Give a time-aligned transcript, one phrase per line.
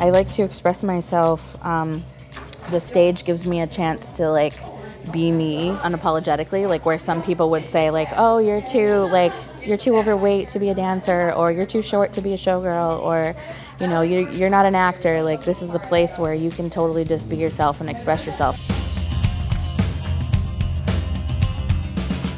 [0.00, 1.56] I like to express myself.
[1.64, 2.02] Um,
[2.70, 4.54] the stage gives me a chance to like
[5.12, 9.76] be me unapologetically like where some people would say like oh you're too like you're
[9.76, 13.36] too overweight to be a dancer or you're too short to be a showgirl or
[13.80, 16.70] you know you're, you're not an actor like this is a place where you can
[16.70, 18.58] totally just be yourself and express yourself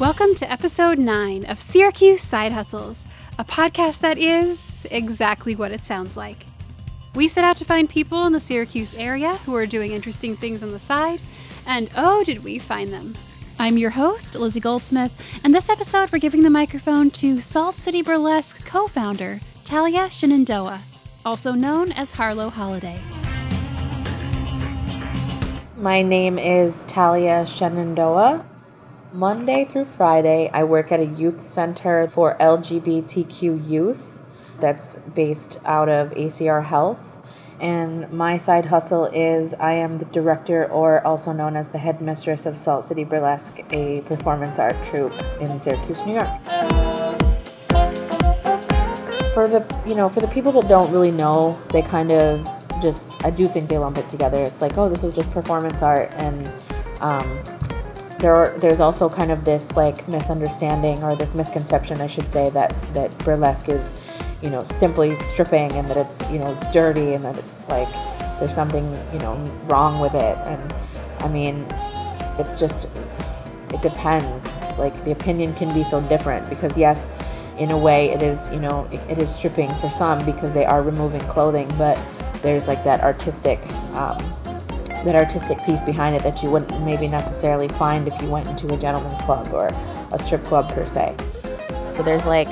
[0.00, 3.06] welcome to episode 9 of syracuse side hustles
[3.38, 6.47] a podcast that is exactly what it sounds like
[7.14, 10.62] we set out to find people in the Syracuse area who are doing interesting things
[10.62, 11.20] on the side,
[11.66, 13.14] and oh, did we find them!
[13.58, 18.02] I'm your host, Lizzie Goldsmith, and this episode we're giving the microphone to Salt City
[18.02, 20.82] Burlesque co founder, Talia Shenandoah,
[21.24, 23.00] also known as Harlow Holiday.
[25.76, 28.44] My name is Talia Shenandoah.
[29.12, 34.07] Monday through Friday, I work at a youth center for LGBTQ youth
[34.60, 37.16] that's based out of ACR Health.
[37.60, 42.46] And my side hustle is I am the director, or also known as the headmistress
[42.46, 46.28] of Salt City Burlesque, a performance art troupe in Syracuse, New York.
[49.34, 52.46] For the you know, for the people that don't really know, they kind of
[52.80, 54.38] just I do think they lump it together.
[54.38, 56.46] It's like, oh, this is just performance art, and
[57.00, 57.40] um,
[58.18, 62.50] there are, there's also kind of this like misunderstanding or this misconception, I should say,
[62.50, 63.92] that that burlesque is
[64.42, 67.88] you know, simply stripping and that it's, you know, it's dirty and that it's like
[68.38, 70.38] there's something, you know, wrong with it.
[70.46, 70.72] And
[71.18, 71.66] I mean,
[72.38, 72.88] it's just,
[73.70, 74.52] it depends.
[74.78, 77.08] Like the opinion can be so different because, yes,
[77.58, 80.64] in a way it is, you know, it, it is stripping for some because they
[80.64, 81.98] are removing clothing, but
[82.42, 83.58] there's like that artistic,
[83.94, 84.18] um,
[85.04, 88.72] that artistic piece behind it that you wouldn't maybe necessarily find if you went into
[88.72, 89.74] a gentleman's club or
[90.12, 91.16] a strip club per se.
[91.94, 92.48] So there's like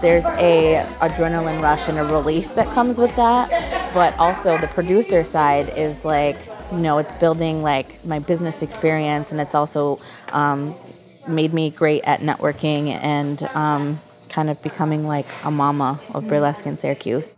[0.00, 3.48] there's a adrenaline rush and a release that comes with that
[3.92, 6.38] but also the producer side is like
[6.72, 10.00] you know it's building like my business experience and it's also
[10.32, 10.74] um,
[11.26, 13.98] made me great at networking and um,
[14.28, 17.36] kind of becoming like a mama of burlesque in syracuse.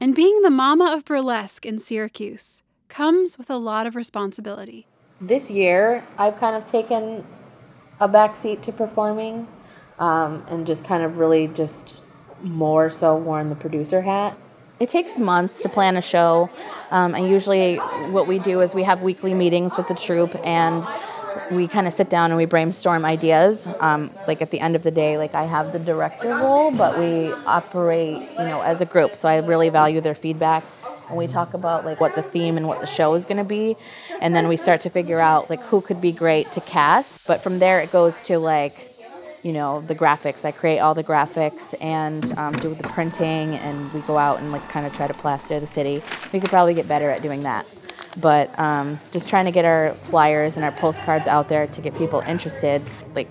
[0.00, 4.86] And being the mama of burlesque in syracuse comes with a lot of responsibility.
[5.20, 7.24] This year i've kind of taken
[8.00, 9.48] a backseat to performing
[9.98, 12.00] um, and just kind of really just
[12.42, 14.36] more so worn the producer hat.
[14.80, 16.50] It takes months to plan a show.
[16.90, 20.84] Um, and usually, what we do is we have weekly meetings with the troupe and
[21.50, 23.68] we kind of sit down and we brainstorm ideas.
[23.80, 26.98] Um, like at the end of the day, like I have the director role, but
[26.98, 29.16] we operate, you know, as a group.
[29.16, 30.64] So I really value their feedback.
[31.08, 33.44] And we talk about like what the theme and what the show is going to
[33.44, 33.76] be,
[34.20, 37.26] and then we start to figure out like who could be great to cast.
[37.26, 38.94] But from there, it goes to like
[39.42, 40.44] you know the graphics.
[40.44, 44.52] I create all the graphics and um, do the printing and we go out and
[44.52, 46.02] like kind of try to plaster the city.
[46.32, 47.66] We could probably get better at doing that.
[48.20, 51.94] But um, just trying to get our flyers and our postcards out there to get
[51.96, 52.82] people interested
[53.14, 53.28] like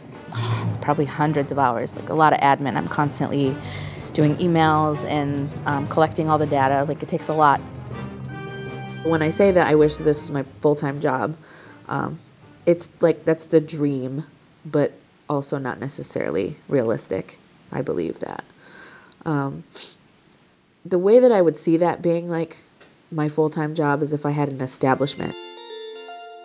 [0.82, 2.76] probably hundreds of hours like a lot of admin.
[2.76, 3.56] I'm constantly
[4.14, 6.86] doing emails and um, collecting all the data.
[6.86, 7.60] Like it takes a lot.
[9.04, 11.38] When i say that i wish this was my full-time job
[11.88, 12.20] um,
[12.66, 14.26] it's like that's the dream
[14.66, 14.92] but
[15.30, 17.40] also not necessarily realistic.
[17.72, 18.44] I believe that.
[19.26, 19.64] Um,
[20.86, 22.58] the way that I would see that being like
[23.12, 25.36] my full time job is if I had an establishment.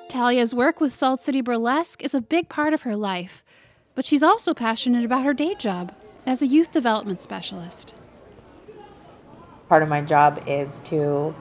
[0.08, 3.44] Talia's work with Salt City Burlesque is a big part of her life,
[3.94, 5.94] but she's also passionate about her day job
[6.26, 7.94] as a youth development specialist.
[9.68, 11.34] Part of my job is to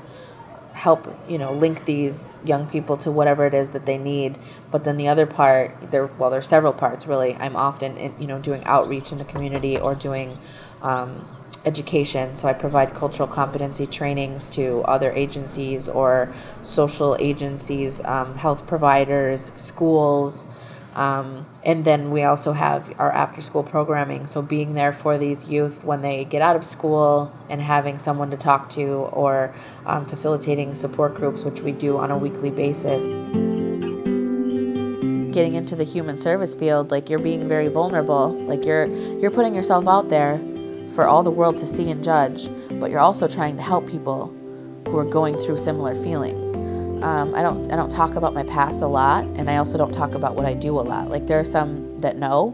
[0.74, 4.38] help you know link these young people to whatever it is that they need.
[4.72, 7.36] But then the other part there well there's several parts really.
[7.36, 10.38] I'm often in, you know doing outreach in the community or doing
[10.82, 11.28] um,
[11.66, 12.36] education.
[12.36, 19.52] So i provide cultural competency trainings to other agencies or social agencies um, health providers
[19.56, 20.48] schools
[20.96, 24.26] um, and then we also have our after school programming.
[24.26, 28.30] So being there for these youth when they get out of school and having someone
[28.32, 29.54] to talk to or
[29.86, 33.04] um, facilitating support groups, which we do on a weekly basis.
[35.34, 38.34] Getting into the human service field, like you're being very vulnerable.
[38.34, 38.86] Like you're
[39.20, 40.40] you're putting yourself out there
[40.94, 42.50] for all the world to see and judge,
[42.82, 44.28] but you're also trying to help people
[44.88, 46.71] who are going through similar feelings.
[47.02, 49.92] Um, I don't I don't talk about my past a lot, and I also don't
[49.92, 51.10] talk about what I do a lot.
[51.10, 52.54] Like there are some that know,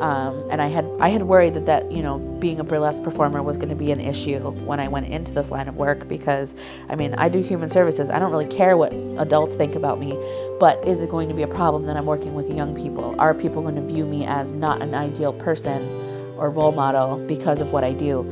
[0.00, 3.40] um, and I had I had worried that that you know being a burlesque performer
[3.40, 6.56] was going to be an issue when I went into this line of work because
[6.88, 8.10] I mean I do human services.
[8.10, 10.10] I don't really care what adults think about me,
[10.58, 13.14] but is it going to be a problem that I'm working with young people?
[13.20, 16.07] Are people going to view me as not an ideal person?
[16.38, 18.22] Or role model because of what I do.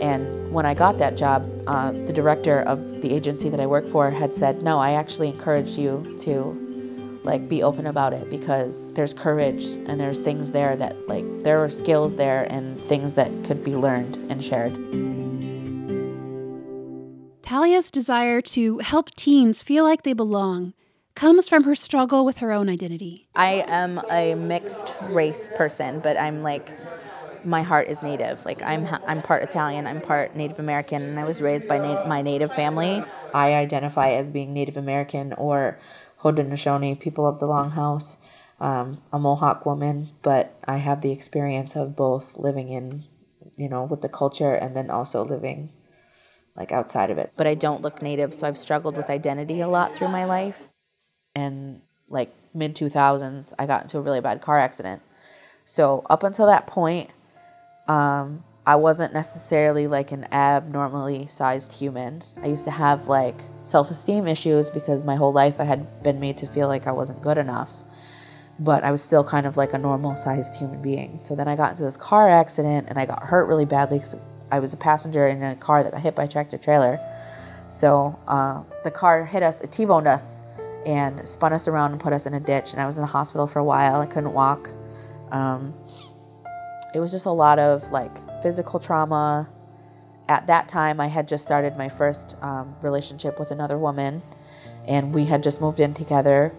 [0.00, 3.86] And when I got that job, uh, the director of the agency that I work
[3.86, 6.62] for had said, "No, I actually encourage you to
[7.24, 11.62] like be open about it because there's courage and there's things there that like there
[11.62, 14.72] are skills there and things that could be learned and shared."
[17.42, 20.72] Talia's desire to help teens feel like they belong
[21.14, 23.28] comes from her struggle with her own identity.
[23.34, 26.74] I am a mixed race person, but I'm like
[27.46, 28.44] my heart is native.
[28.44, 32.06] Like I'm I'm part Italian, I'm part Native American, and I was raised by na-
[32.06, 33.02] my native family.
[33.32, 35.78] I identify as being Native American or
[36.20, 38.16] Haudenosaunee, people of the Longhouse.
[38.58, 43.02] Um, a Mohawk woman, but I have the experience of both living in,
[43.58, 45.68] you know, with the culture and then also living
[46.56, 47.32] like outside of it.
[47.36, 50.70] But I don't look native, so I've struggled with identity a lot through my life.
[51.34, 55.02] And like mid 2000s, I got into a really bad car accident.
[55.66, 57.10] So up until that point,
[57.88, 62.24] um, I wasn't necessarily like an abnormally sized human.
[62.42, 66.18] I used to have like self esteem issues because my whole life I had been
[66.18, 67.84] made to feel like I wasn't good enough.
[68.58, 71.20] But I was still kind of like a normal sized human being.
[71.20, 74.16] So then I got into this car accident and I got hurt really badly because
[74.50, 76.98] I was a passenger in a car that got hit by a tractor trailer.
[77.68, 80.36] So uh, the car hit us, it T boned us,
[80.86, 82.72] and spun us around and put us in a ditch.
[82.72, 84.00] And I was in the hospital for a while.
[84.00, 84.70] I couldn't walk.
[85.30, 85.74] Um,
[86.96, 89.50] it was just a lot of like physical trauma.
[90.28, 94.22] At that time, I had just started my first um, relationship with another woman,
[94.88, 96.54] and we had just moved in together.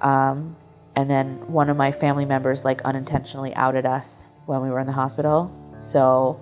[0.00, 0.56] Um,
[0.96, 4.88] and then one of my family members like unintentionally outed us when we were in
[4.88, 5.52] the hospital.
[5.78, 6.40] So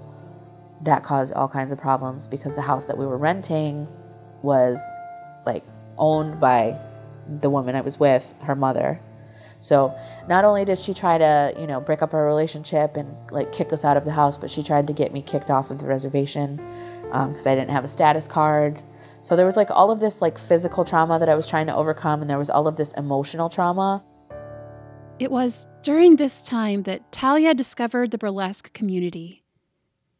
[0.80, 3.86] that caused all kinds of problems because the house that we were renting
[4.40, 4.80] was
[5.44, 5.64] like
[5.98, 6.78] owned by
[7.28, 9.00] the woman I was with, her mother.
[9.64, 9.96] So
[10.28, 13.72] not only did she try to, you know, break up our relationship and like kick
[13.72, 15.86] us out of the house, but she tried to get me kicked off of the
[15.86, 16.56] reservation
[17.04, 18.82] because um, I didn't have a status card.
[19.22, 21.74] So there was like all of this like physical trauma that I was trying to
[21.74, 24.04] overcome, and there was all of this emotional trauma.
[25.18, 29.44] It was during this time that Talia discovered the burlesque community.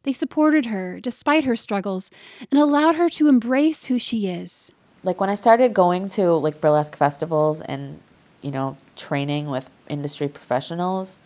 [0.01, 2.09] They supported her despite her struggles
[2.49, 4.71] and allowed her to embrace who she is.
[5.03, 7.99] Like when I started going to like burlesque festivals and
[8.45, 11.17] you know, training with industry professionals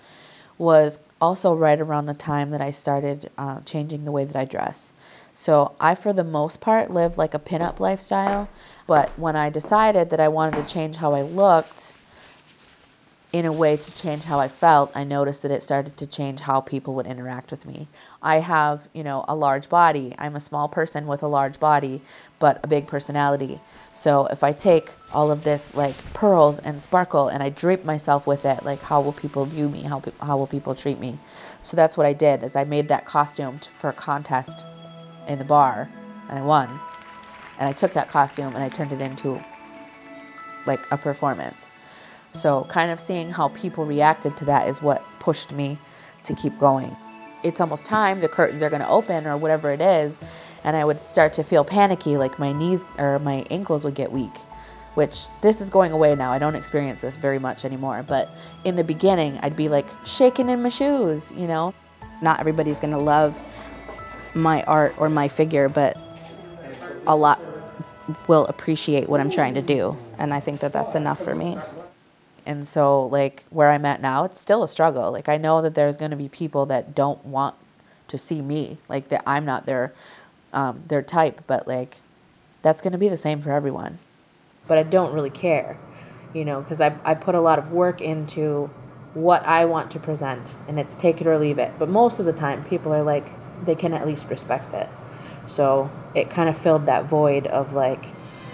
[0.57, 4.45] was also right around the time that I started uh, changing the way that I
[4.45, 4.93] dress.
[5.33, 8.47] So I, for the most part, lived like a pinup lifestyle.
[8.87, 11.91] But when I decided that I wanted to change how I looked,
[13.31, 16.41] in a way to change how I felt, I noticed that it started to change
[16.41, 17.87] how people would interact with me.
[18.23, 20.15] I have, you know, a large body.
[20.17, 22.01] I'm a small person with a large body,
[22.39, 23.59] but a big personality.
[23.93, 28.25] So if I take all of this like pearls and sparkle and I drape myself
[28.25, 29.83] with it, like how will people view me?
[29.83, 31.19] How how will people treat me?
[31.61, 32.41] So that's what I did.
[32.41, 34.65] Is I made that costume for a contest
[35.27, 35.87] in the bar,
[36.29, 36.67] and I won.
[37.59, 39.39] And I took that costume and I turned it into
[40.65, 41.71] like a performance.
[42.33, 45.77] So, kind of seeing how people reacted to that is what pushed me
[46.23, 46.95] to keep going.
[47.43, 50.19] It's almost time, the curtains are going to open or whatever it is,
[50.63, 54.11] and I would start to feel panicky, like my knees or my ankles would get
[54.11, 54.35] weak,
[54.93, 56.31] which this is going away now.
[56.31, 58.29] I don't experience this very much anymore, but
[58.63, 61.73] in the beginning, I'd be like shaking in my shoes, you know?
[62.21, 63.41] Not everybody's going to love
[64.35, 65.97] my art or my figure, but
[67.07, 67.39] a lot
[68.27, 71.57] will appreciate what I'm trying to do, and I think that that's enough for me.
[72.49, 75.11] And so, like, where I'm at now, it's still a struggle.
[75.11, 77.53] Like, I know that there's going to be people that don't want
[78.07, 79.93] to see me, like, that I'm not their,
[80.51, 81.97] um, their type, but, like,
[82.63, 83.99] that's going to be the same for everyone.
[84.67, 85.77] But I don't really care,
[86.33, 88.71] you know, because I, I put a lot of work into
[89.13, 91.71] what I want to present, and it's take it or leave it.
[91.77, 93.27] But most of the time, people are like,
[93.63, 94.89] they can at least respect it.
[95.45, 98.05] So it kind of filled that void of, like,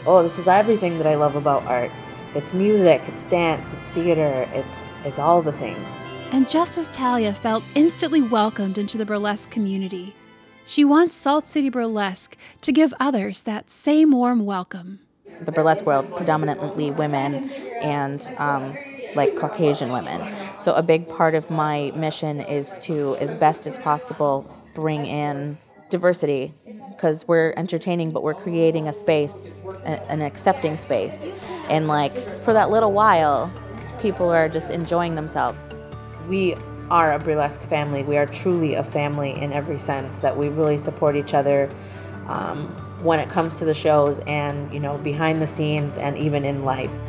[0.05, 1.91] oh, this is everything that I love about art
[2.35, 5.87] it's music, it's dance, it's theater, it's it's all the things.
[6.31, 10.13] And just as Talia felt instantly welcomed into the burlesque community,
[10.65, 14.99] she wants Salt City Burlesque to give others that same warm welcome.
[15.41, 17.49] The burlesque world predominantly women
[17.81, 18.75] and um,
[19.15, 20.35] like Caucasian women.
[20.57, 25.57] So a big part of my mission is to, as best as possible, bring in
[25.89, 26.53] diversity
[26.89, 31.27] because we're entertaining, but we're creating a space, an accepting space.
[31.69, 33.51] And like for that little while,
[33.99, 35.59] people are just enjoying themselves.
[36.27, 36.55] We
[36.89, 38.03] are a burlesque family.
[38.03, 41.69] We are truly a family in every sense that we really support each other
[42.27, 42.67] um,
[43.03, 46.63] when it comes to the shows and, you know, behind the scenes and even in
[46.63, 46.99] life.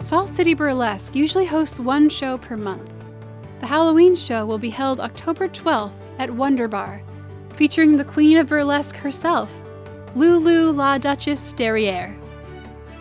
[0.00, 2.92] Salt City Burlesque usually hosts one show per month.
[3.60, 7.00] the Halloween show will be held October 12th at Wonder Bar,
[7.54, 9.62] featuring the Queen of Burlesque herself,
[10.14, 12.14] Lulu La Duchesse Derriere.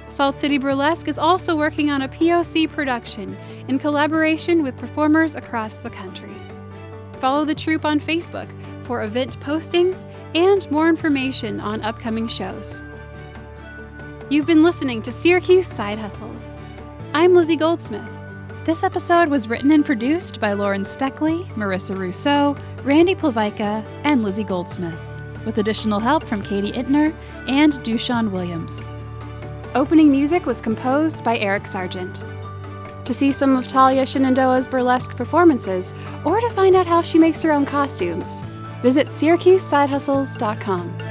[0.07, 3.37] Salt City Burlesque is also working on a POC production
[3.67, 6.33] in collaboration with performers across the country.
[7.19, 8.49] Follow the troupe on Facebook
[8.83, 12.83] for event postings and more information on upcoming shows.
[14.29, 16.61] You've been listening to Syracuse Side Hustles.
[17.13, 18.09] I'm Lizzie Goldsmith.
[18.63, 24.45] This episode was written and produced by Lauren Steckley, Marissa Rousseau, Randy Plavica, and Lizzie
[24.45, 24.99] Goldsmith,
[25.45, 27.13] with additional help from Katie Intner
[27.47, 28.85] and Dushan Williams.
[29.75, 32.25] Opening music was composed by Eric Sargent.
[33.05, 35.93] To see some of Talia Shenandoah's burlesque performances,
[36.23, 38.41] or to find out how she makes her own costumes,
[38.81, 41.10] visit SyracuseSideHustles.com.